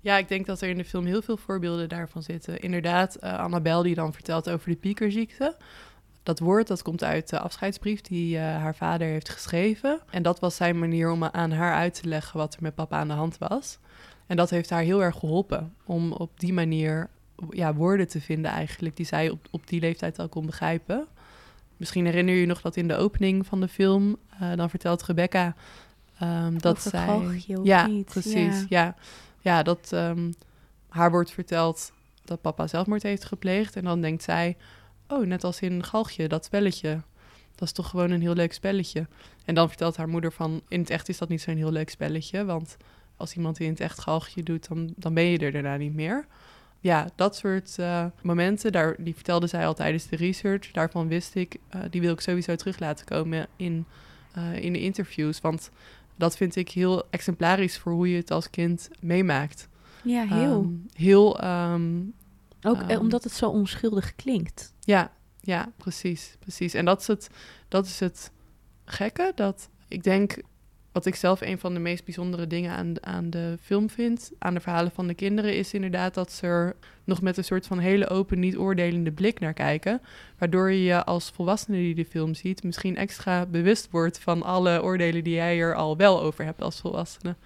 [0.00, 2.60] ja, ik denk dat er in de film heel veel voorbeelden daarvan zitten.
[2.60, 5.56] Inderdaad, eh Annabel die dan vertelt over de piekerziekte.
[6.22, 10.00] Dat woord dat komt uit de afscheidsbrief die eh, haar vader heeft geschreven.
[10.10, 12.98] En dat was zijn manier om aan haar uit te leggen wat er met papa
[12.98, 13.78] aan de hand was.
[14.26, 17.10] En dat heeft haar heel erg geholpen om op die manier
[17.50, 21.06] ja, woorden te vinden eigenlijk die zij op, op die leeftijd al kon begrijpen.
[21.76, 25.02] Misschien herinner je je nog dat in de opening van de film, eh, dan vertelt
[25.02, 25.54] Rebecca
[26.18, 27.44] ehm, dat Over zij...
[27.62, 28.64] ja, niet, precies.
[28.68, 28.68] ja.
[28.68, 28.94] Ja,
[29.40, 29.62] ja.
[29.62, 30.32] dat ehm,
[30.88, 31.92] haar wordt verteld
[32.24, 33.76] dat papa zelfmoord heeft gepleegd.
[33.76, 34.56] En dan denkt zij,
[35.12, 37.00] oh, net als in Galgje, dat spelletje.
[37.54, 39.06] Dat is toch gewoon een heel leuk spelletje.
[39.44, 41.90] En dan vertelt haar moeder van, in het echt is dat niet zo'n heel leuk
[41.90, 42.44] spelletje.
[42.44, 42.76] Want
[43.16, 46.26] als iemand in het echt Galgje doet, dan, dan ben je er daarna niet meer.
[46.80, 50.70] Ja, dat soort eh, momenten, daar, die vertelde zij al tijdens de research.
[50.70, 53.84] Daarvan wist ik, eh, die wil ik sowieso terug laten komen in,
[54.32, 55.40] eh, in de interviews.
[55.40, 55.70] Want
[56.16, 59.68] dat vind ik heel exemplarisch voor hoe je het als kind meemaakt.
[60.02, 60.62] Ja, heel.
[60.62, 62.00] Ehm, heel, ehm,
[62.62, 64.71] ook eh, ehm, omdat het zo onschuldig klinkt.
[64.84, 66.74] Ja, ja, precies, precies.
[66.74, 67.30] En dat is het,
[67.68, 68.32] dat is het
[68.84, 70.36] gekke, dat ik denk,
[70.92, 74.54] wat ik zelf een van de meest bijzondere dingen aan, aan de film vind, aan
[74.54, 77.78] de verhalen van de kinderen, is inderdaad dat ze er nog met een soort van
[77.78, 80.00] hele open, niet oordelende blik naar kijken.
[80.38, 84.82] Waardoor je je als volwassene die de film ziet, misschien extra bewust wordt van alle
[84.82, 87.36] oordelen die jij er al wel over hebt als volwassene.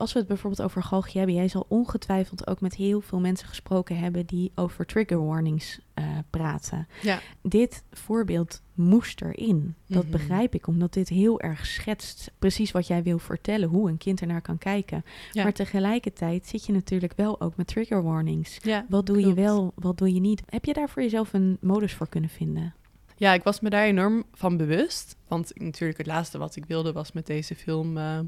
[0.00, 3.48] Als we het bijvoorbeeld over galgje hebben, jij zal ongetwijfeld ook met heel veel mensen
[3.48, 6.88] gesproken hebben die over trigger warnings eh, praten.
[7.02, 7.20] Ja.
[7.42, 9.74] Dit voorbeeld moest erin.
[9.86, 10.12] Dat Mhm.
[10.12, 14.20] begrijp ik, omdat dit heel erg schetst precies wat jij wil vertellen, hoe een kind
[14.20, 15.04] ernaar kan kijken.
[15.32, 15.42] Ja.
[15.42, 18.58] Maar tegelijkertijd zit je natuurlijk wel ook met trigger warnings.
[18.62, 20.42] Ja, Wat doe je wel, wat doe je niet?
[20.46, 22.74] Heb je daar voor jezelf een modus voor kunnen vinden?
[23.16, 25.16] Ja, ik was me daar enorm van bewust.
[25.28, 28.18] Want natuurlijk het laatste wat ik wilde was met deze film eh,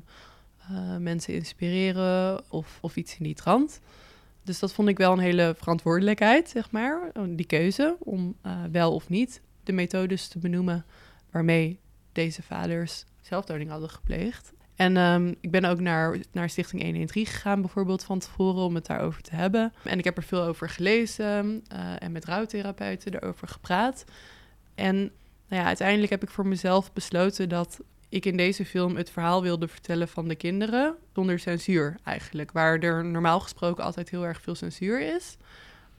[0.75, 3.81] eh, mensen inspireren of, of iets in die trant.
[4.45, 7.13] Dus dat vond ik wel een hele verantwoordelijkheid, zeg maar.
[7.29, 10.85] Die keuze om eh, wel of niet de methodes te benoemen
[11.31, 11.79] waarmee
[12.13, 14.53] deze vaders zelfdoding hadden gepleegd.
[14.77, 18.87] En ehm, ik ben ook naar, naar Stichting 113 gegaan, bijvoorbeeld van tevoren, om het
[18.87, 19.73] daarover te hebben.
[19.85, 24.05] En ik heb er veel over gelezen eh, en met rouwtherapeuten erover gepraat.
[24.75, 24.97] En
[25.49, 27.81] nou ja, uiteindelijk heb ik voor mezelf besloten dat
[28.13, 32.53] ik in deze film het verhaal wilde vertellen van de kinderen zonder censuur eigenlijk.
[32.53, 35.37] Waar er normaal gesproken altijd heel erg veel censuur is.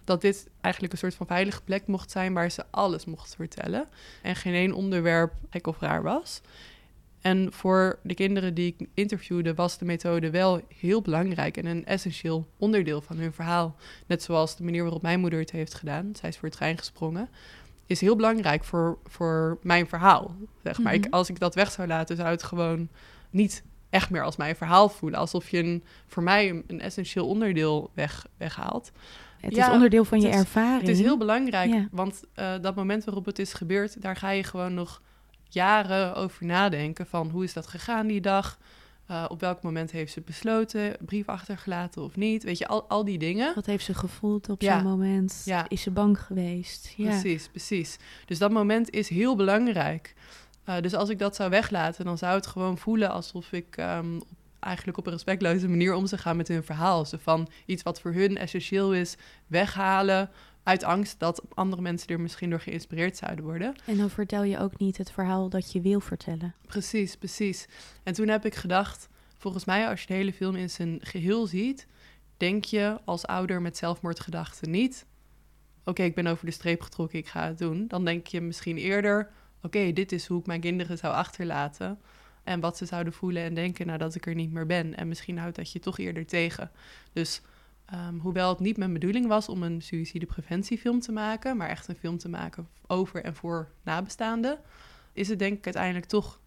[0.04, 3.88] Dat dit eigenlijk een soort van veilige plek mocht zijn waar ze alles mochten vertellen.
[4.22, 6.42] En geen één onderwerp gek of raar was.
[7.22, 11.86] En voor de kinderen die ik interviewde was de methode wel heel belangrijk en een
[11.86, 13.76] essentieel onderdeel van hun verhaal.
[14.08, 16.16] Net zoals de manier waarop mijn moeder het heeft gedaan.
[16.16, 17.30] Zij is voor het trein gesprongen
[17.86, 20.36] is heel belangrijk voor, voor mijn verhaal.
[20.64, 20.94] Zeg maar.
[20.94, 21.14] ik, Mhm.
[21.14, 22.90] als ik dat weg zou laten, zou het gewoon
[23.30, 25.20] niet echt meer als mijn verhaal voelen.
[25.20, 28.92] Alsof je een, voor mij een, een essentieel onderdeel weg, weghaalt.
[29.40, 30.80] Het Ja, is onderdeel van je is- ervaring.
[30.80, 31.88] Het is heel belangrijk, Ja.
[31.92, 35.02] want eh, dat moment waarop het is gebeurd, daar ga je gewoon nog
[35.50, 38.58] jaren over nadenken van hoe is dat gegaan die dag?
[39.14, 42.44] Eh, op welk moment heeft ze besloten, brief achtergelaten of niet?
[42.44, 43.56] Weet je, al, al die dingen.
[43.56, 44.74] Wat heeft ze gevoeld op Ja.
[44.80, 45.42] zo'n moment?
[45.46, 45.66] Ja.
[45.70, 46.94] Is ze bang geweest?
[46.98, 47.10] Ja.
[47.10, 47.98] Precies, precies.
[48.26, 50.14] Dus dat moment is heel belangrijk.
[50.64, 54.20] Eh, dus als ik dat zou weglaten, dan zou het gewoon voelen alsof ik ehm,
[54.60, 57.06] eigenlijk op een respectloze manier om zou gaan met hun verhaal.
[57.06, 59.16] Zo van iets wat voor hun essentieel is,
[59.48, 60.30] weghalen.
[60.64, 63.76] Uit angst dat andere mensen er misschien door geïnspireerd zouden worden.
[63.86, 66.56] En dan vertel je ook niet het verhaal dat je wil vertellen.
[66.68, 67.68] Precies, precies.
[68.04, 71.48] En toen heb ik gedacht, volgens mij als je de hele film in zijn geheel
[71.48, 71.88] ziet,
[72.38, 75.06] denk je als ouder met zelfmoordgedachten niet,
[75.84, 77.88] oké, ik ben over de streep getrokken, ik ga het doen.
[77.88, 82.00] Dan denk je misschien eerder, oké, dit is hoe ik mijn kinderen zou achterlaten.
[82.44, 84.98] En wat ze zouden voelen en denken nadat ik er niet meer ben.
[84.98, 86.72] En misschien houdt dat je toch eerder tegen.
[87.14, 87.42] Dus
[87.94, 91.96] Ehm, hoewel het niet mijn bedoeling was om een suïcidepreventiefilm te maken, maar echt een
[91.96, 94.60] film te maken over en voor nabestaanden,
[95.12, 96.40] is het denk ik uiteindelijk toch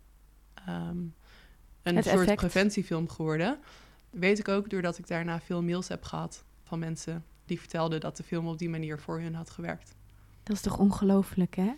[0.54, 0.96] ehm,
[1.82, 2.36] een Het soort effect.
[2.40, 3.58] preventiefilm geworden.
[4.10, 8.16] Weet ik ook doordat ik daarna veel mails heb gehad van mensen die vertelden dat
[8.16, 9.94] de film op die manier voor hun had gewerkt.
[10.42, 11.72] Dat is toch ongelooflijk, hè?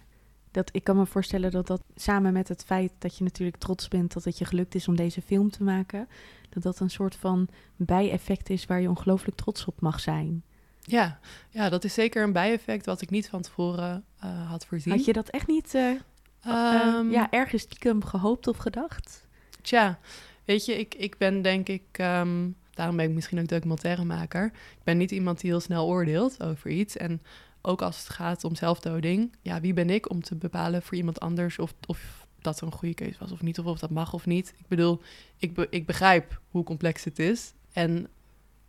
[0.51, 3.89] Dat, ik kan me voorstellen dat dat samen met het feit dat je natuurlijk trots
[3.89, 6.09] bent dat het je gelukt is om deze film te maken,
[6.49, 10.43] dat dat een soort van bijeffect is waar je ongelooflijk trots op mag zijn.
[10.81, 11.19] Ja,
[11.51, 14.93] ja, dat is zeker een bijeffect wat ik niet van tevoren eh, had voorzien.
[14.93, 16.01] Had je dat echt niet eh, eh,
[16.43, 19.27] Ehm, ja, ergens stiekem gehoopt of gedacht?
[19.63, 19.99] Tja,
[20.45, 24.45] weet je, ik, ik ben denk ik, ehm, daarom ben ik misschien ook documentairemaker.
[24.45, 26.97] Ik ben niet iemand die heel snel oordeelt over iets.
[26.97, 27.23] En
[27.69, 31.21] ook als het gaat om zelfdoding, ja, wie ben ik om te bepalen voor iemand
[31.21, 34.27] anders of, of dat een goede keuze was of niet, of of dat mag of
[34.27, 34.55] niet.
[34.59, 35.01] Ik bedoel,
[35.39, 37.53] ik, be- ik begrijp hoe complex het is.
[37.73, 38.09] En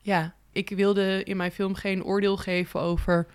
[0.01, 3.27] ja, ik wilde in mijn film geen oordeel geven over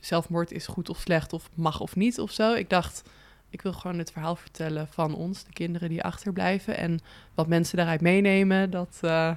[0.00, 2.54] zelfmoord is goed of slecht of mag of niet of zo.
[2.54, 3.02] Ik dacht,
[3.50, 6.76] ik wil gewoon het verhaal vertellen van ons, de kinderen die achterblijven.
[6.76, 7.00] En
[7.34, 9.36] wat mensen daaruit meenemen, dat, eh,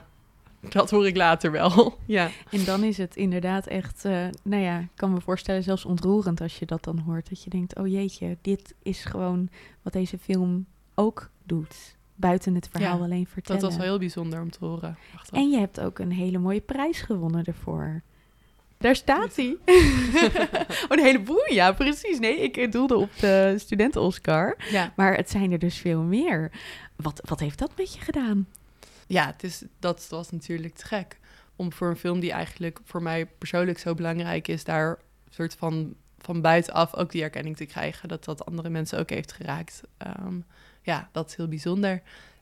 [0.69, 1.97] dat hoor ik later wel.
[2.05, 2.29] ja.
[2.51, 6.41] En dan is het inderdaad echt, eh, nou ja, ik kan me voorstellen, zelfs ontroerend
[6.41, 7.29] als je dat dan hoort.
[7.29, 9.49] Dat je denkt, oh jeetje, dit is gewoon
[9.81, 11.95] wat deze film ook doet.
[12.15, 13.61] Buiten het verhaal Ja, alleen vertellen.
[13.61, 14.97] Dat was wel heel bijzonder om te horen.
[15.15, 15.43] achteraf.
[15.43, 18.01] En je hebt ook een hele mooie prijs gewonnen ervoor.
[18.77, 19.57] Daar staat hij.
[20.89, 22.19] oh, een heleboel, ja, precies.
[22.19, 24.57] Nee, ik doelde op de studenten-Oscar.
[24.71, 26.51] Ja, Maar het zijn er dus veel meer.
[26.95, 28.47] Wat, wat heeft dat met je gedaan?
[29.11, 31.19] Ja het is, dat was natuurlijk te gek.
[31.55, 35.95] Om voor een film die eigenlijk voor mij persoonlijk zo belangrijk is, daar soort van
[36.23, 38.09] van buitenaf ook die erkenning te krijgen.
[38.09, 39.81] Dat dat andere mensen ook heeft geraakt.
[39.97, 40.39] Ehm,
[40.81, 42.01] ja, dat is heel bijzonder.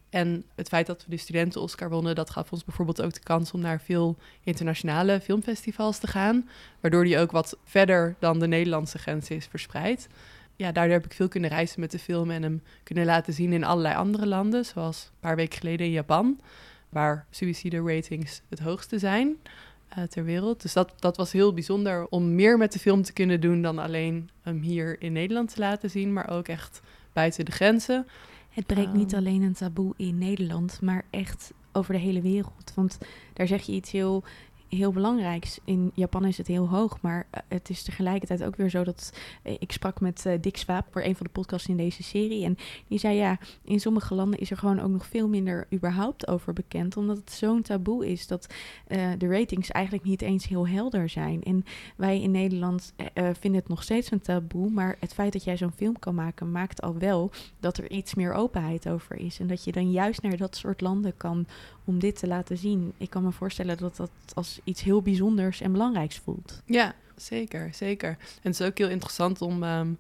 [0.10, 3.20] En het feit dat we de studenten Oscar wonnen, dat gaf ons bijvoorbeeld ook de
[3.20, 6.50] kans om naar veel internationale filmfestivals te gaan.
[6.80, 10.08] Waardoor die ook wat verder dan de Nederlandse grens is verspreid.
[10.60, 13.54] Ja, daardoor heb ik veel kunnen reizen met de film en hem kunnen laten zien
[13.54, 14.66] in allerlei andere landen.
[14.66, 16.40] Zoals een paar weken geleden in Japan,
[16.90, 19.38] waar suicide ratings het hoogste zijn
[19.88, 20.62] eh, ter wereld.
[20.62, 23.80] Dus dat, dat was heel bijzonder om meer met de film te kunnen doen dan
[23.80, 26.82] alleen hem hier in Nederland te laten zien, maar ook echt
[27.14, 28.08] buiten de grenzen.
[28.50, 29.22] Het breekt niet Ehm.
[29.22, 32.72] alleen een taboe in Nederland, maar echt over de hele wereld.
[32.76, 32.98] Want
[33.34, 34.24] daar zeg je iets heel,
[34.70, 35.60] heel belangrijks.
[35.64, 39.14] In Japan is het heel hoog, maar eh, het is tegelijkertijd ook weer zo dat...
[39.44, 42.46] eh, ik sprak met eh, Dick Swaap voor een van de podcasts in deze serie.
[42.46, 46.28] En die zei, ja, in sommige landen is er gewoon ook nog veel minder überhaupt
[46.28, 46.98] over bekend.
[46.98, 48.48] Omdat het zo'n taboe is dat
[49.18, 51.44] de ratings eigenlijk niet eens heel helder zijn.
[51.44, 51.64] En
[51.96, 54.70] wij in Nederland vinden het nog steeds een taboe.
[54.70, 58.14] Maar het feit dat jij zo'n film kan maken, maakt al wel dat er iets
[58.14, 59.40] meer openheid over is.
[59.40, 61.46] En dat je dan juist naar dat soort landen kan
[61.90, 62.94] om dit te laten zien.
[62.98, 66.62] Ik kan me voorstellen dat dat als iets heel bijzonders en belangrijks voelt.
[66.66, 68.10] Ja, zeker, zeker.
[68.10, 69.94] En het is ook heel interessant om ehm,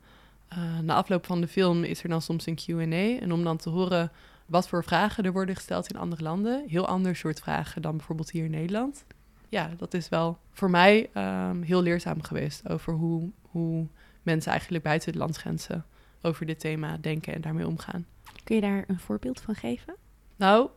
[0.47, 3.57] eh, na afloop van de film is er dan soms een Q&A en om dan
[3.57, 4.11] te horen
[4.45, 6.63] wat voor vragen er worden gesteld in andere landen.
[6.67, 9.05] Heel ander soort vragen dan bijvoorbeeld hier in Nederland.
[9.49, 13.87] Ja, dat is wel voor mij ehm, heel leerzaam geweest over hoe, hoe
[14.23, 15.85] mensen eigenlijk buiten de landsgrenzen
[16.21, 18.05] over dit thema denken en daarmee omgaan.
[18.43, 19.95] Kun je daar een voorbeeld van geven?
[20.35, 20.69] Nou,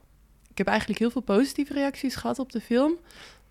[0.53, 2.99] ik heb eigenlijk heel veel positieve reacties gehad op de film.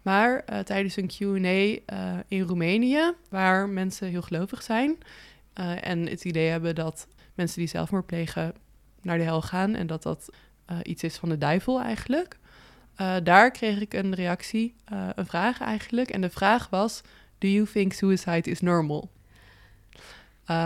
[0.01, 1.45] Maar eh, tijdens een QA
[1.85, 4.97] eh, in Roemenië, waar mensen heel gelovig zijn
[5.53, 8.53] eh, en het idee hebben dat mensen die zelfmoord plegen
[9.01, 10.29] naar de hel gaan en dat dat
[10.83, 12.39] iets is van de duivel eigenlijk.
[13.23, 14.75] Daar kreeg ik een reactie,
[15.15, 16.09] een vraag eigenlijk.
[16.09, 17.01] En de vraag was:
[17.37, 19.11] Do you think suicide is normal?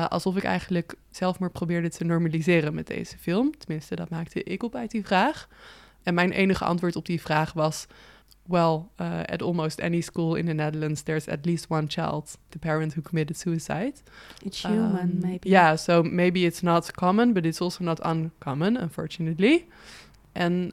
[0.10, 3.58] Alsof ik eigenlijk zelfmoord probeerde te normaliseren met deze film.
[3.58, 5.48] Tenminste, dat maakte ik op uit die vraag.
[6.06, 7.88] En mijn enige antwoord op die vraag was:
[8.44, 12.60] Well, uh, at almost any school in the Netherlands, there's at least one child, the
[12.60, 13.94] parent who committed suicide.
[14.44, 15.50] It's human, Um, maybe.
[15.50, 19.66] Yeah, so maybe it's not common, but it's also not uncommon, unfortunately.
[20.32, 20.72] En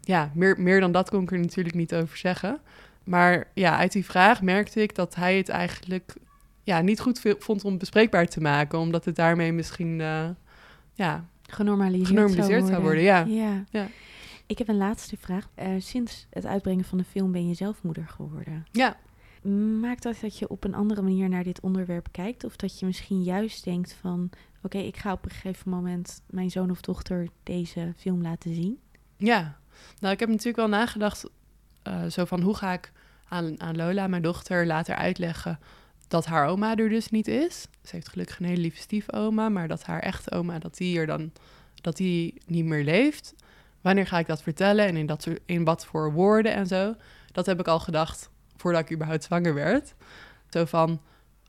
[0.00, 2.60] ja, meer, meer dan dat kon ik er natuurlijk niet over zeggen.
[3.04, 6.14] Maar ja, uit die vraag merkte ik dat hij het eigenlijk
[6.62, 10.28] ja, niet goed vond om bespreekbaar te maken, omdat het daarmee misschien eh,
[10.94, 13.02] ja, Genormaliseerd, genormaliseerd zou worden.
[13.02, 13.24] Ja.
[13.28, 13.64] ja.
[13.70, 13.86] Ja.
[14.52, 15.48] Ik heb een laatste vraag.
[15.54, 18.66] Eh, sinds het uitbrengen van de film ben je zelf moeder geworden.
[18.72, 18.96] ja,
[19.80, 22.44] Maakt dat dat je op een andere manier naar dit onderwerp kijkt?
[22.44, 24.30] Of dat je misschien juist denkt van...
[24.62, 28.78] oké, ik ga op een gegeven moment mijn zoon of dochter deze film laten zien?
[29.16, 29.58] Ja,
[29.98, 31.30] nou, ik heb natuurlijk wel nagedacht,
[31.82, 32.92] eh, zo van hoe ga ik
[33.28, 35.58] aan, aan Lola, mijn dochter, later uitleggen
[36.08, 37.66] dat haar oma er dus niet is.
[37.82, 41.06] Ze heeft gelukkig een hele lieve stiefoma, maar dat haar echte oma, dat die er
[41.06, 41.32] dan,
[41.74, 43.34] dat die niet meer leeft.
[43.82, 46.94] Wanneer ga ik dat vertellen en in, dat in wat voor woorden en zo?
[47.32, 49.94] Dat heb ik al gedacht voordat ik überhaupt zwanger werd.
[50.48, 51.00] Zo van,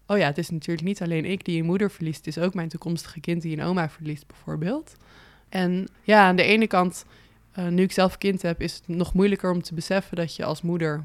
[0.08, 2.54] oh ja, het is natuurlijk niet alleen ik die een moeder verliest, het is ook
[2.54, 4.96] mijn toekomstige kind die een oma verliest, bijvoorbeeld.
[5.50, 7.06] En ja, aan de ene kant,
[7.60, 10.46] uh, nu ik zelf kind heb, is het nog moeilijker om te beseffen dat je
[10.46, 11.04] als moeder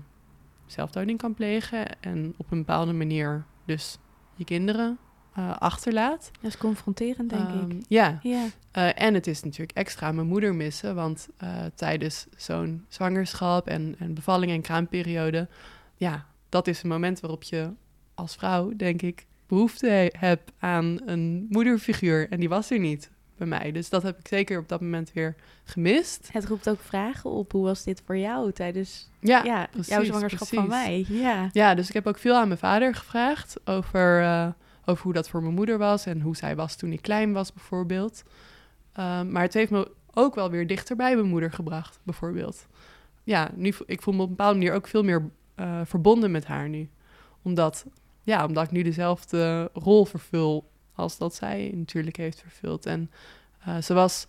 [0.67, 3.99] zelfdoding kan plegen en op een bepaalde manier dus
[4.35, 4.99] je kinderen
[5.39, 6.31] uh, achterlaat.
[6.41, 7.85] Dat is confronterend, denk um, ik.
[7.89, 8.19] Ja.
[8.23, 8.45] ja.
[8.77, 13.95] Uh, en het is natuurlijk extra mijn moeder missen, want uh, tijdens zo'n zwangerschap en,
[13.99, 15.49] en bevalling en kraamperiode,
[15.97, 17.71] ja, dat is een moment waarop je
[18.15, 22.31] als vrouw, denk ik, behoefte hebt aan een moederfiguur.
[22.31, 23.73] En die was er niet bij mij.
[23.73, 26.29] Dus dat heb ik zeker op dat moment weer gemist.
[26.33, 27.53] Het roept ook vragen op.
[27.53, 31.05] Hoe was dit voor jou tijdens ja, ja precies, jouw zwangerschap van mij?
[31.09, 31.49] Ja.
[31.53, 34.23] ja, dus ik heb ook veel aan mijn vader gevraagd over,
[34.89, 37.53] over hoe dat voor mijn moeder was en hoe zij was toen ik klein was,
[37.53, 38.23] bijvoorbeeld.
[38.99, 42.67] Um, maar het heeft me ook wel weer dichter bij mijn moeder gebracht, bijvoorbeeld.
[43.25, 46.47] Ja, nu, ik voel me op een bepaalde manier ook veel meer uh, verbonden met
[46.47, 46.89] haar nu.
[47.43, 47.87] Omdat,
[48.23, 52.87] ja, omdat ik nu dezelfde rol vervul als dat zij natuurlijk heeft vervuld.
[52.87, 53.11] En
[53.69, 54.27] uh, ze was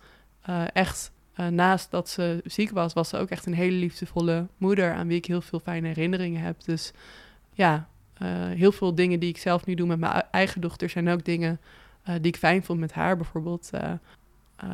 [0.49, 1.11] uh, echt,
[1.49, 5.17] naast dat ze ziek was, was ze ook echt een hele liefdevolle moeder aan wie
[5.17, 6.63] ik heel veel fijne herinneringen heb.
[6.63, 6.91] Dus
[7.53, 7.89] ja,
[8.55, 11.59] heel veel dingen die ik zelf nu doe met mijn eigen dochter zijn ook dingen
[12.03, 13.17] die ik fijn vond met haar.
[13.17, 13.69] Bijvoorbeeld,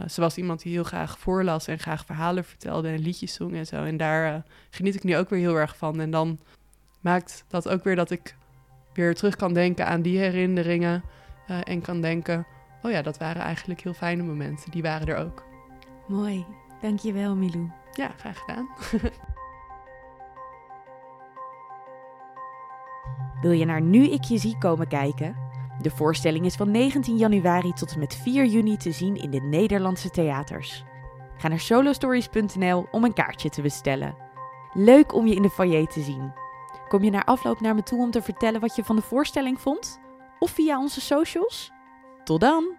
[0.08, 3.66] ze was iemand die heel graag voorlas en graag verhalen vertelde en liedjes zong en
[3.66, 3.84] zo.
[3.84, 6.00] En daar geniet ik nu ook weer heel erg van.
[6.00, 6.40] En dan
[7.02, 8.36] maakt dat ook weer dat ik
[8.94, 11.04] weer terug kan denken aan die herinneringen.
[11.64, 12.46] En kan denken,
[12.82, 14.72] oh ja, dat waren eigenlijk heel fijne momenten.
[14.72, 15.44] Die waren er ook.
[16.08, 16.46] Mooi.
[16.82, 17.72] Dankjewel, Milou.
[17.94, 18.68] Ja, graag gedaan.
[23.42, 25.36] Wil je naar Nu ik je zie komen kijken?
[25.82, 29.42] De voorstelling is van 19 januari tot en met 4 juni te zien in de
[29.42, 30.84] Nederlandse theaters.
[31.38, 34.16] Ga naar solostories.nl om een kaartje te bestellen.
[34.74, 36.34] Leuk om je in de foyer te zien.
[36.88, 39.62] Kom je na afloop naar me toe om te vertellen wat je van de voorstelling
[39.62, 40.04] vond?
[40.40, 41.72] of via onze socials.
[42.24, 42.76] Tot dan!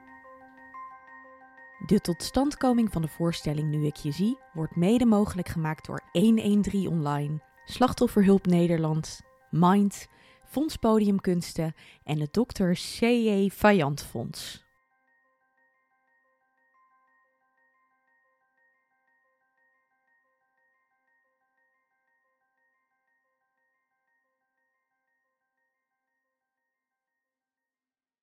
[1.86, 6.88] De totstandkoming van de voorstelling Nu ik je zie wordt mede mogelijk gemaakt door 113
[6.88, 10.06] Online, Slachtofferhulp Nederland, Mind,
[10.48, 12.70] Fonds Podiumkunsten en het Dr.
[12.72, 13.48] C.J.
[13.50, 14.65] Vajant Fonds.